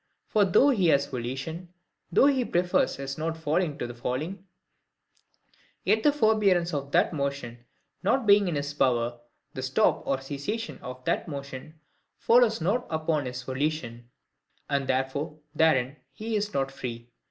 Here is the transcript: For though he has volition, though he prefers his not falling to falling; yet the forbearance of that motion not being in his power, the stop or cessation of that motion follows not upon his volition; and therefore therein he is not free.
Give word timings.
For 0.25 0.45
though 0.45 0.71
he 0.71 0.87
has 0.87 1.05
volition, 1.05 1.71
though 2.11 2.25
he 2.25 2.43
prefers 2.43 2.95
his 2.95 3.19
not 3.19 3.37
falling 3.37 3.77
to 3.77 3.93
falling; 3.93 4.47
yet 5.83 6.01
the 6.01 6.11
forbearance 6.11 6.73
of 6.73 6.91
that 6.93 7.13
motion 7.13 7.65
not 8.01 8.25
being 8.25 8.47
in 8.47 8.55
his 8.55 8.73
power, 8.73 9.19
the 9.53 9.61
stop 9.61 10.01
or 10.07 10.19
cessation 10.19 10.79
of 10.79 11.05
that 11.05 11.27
motion 11.27 11.79
follows 12.17 12.61
not 12.61 12.87
upon 12.89 13.27
his 13.27 13.43
volition; 13.43 14.09
and 14.67 14.87
therefore 14.89 15.37
therein 15.53 15.97
he 16.11 16.35
is 16.35 16.51
not 16.51 16.71
free. 16.71 17.11